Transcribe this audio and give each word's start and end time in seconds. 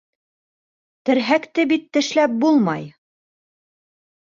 Терһәкте 1.09 1.67
бит 1.73 1.85
тешләп 1.99 2.35
булмай. 2.47 2.91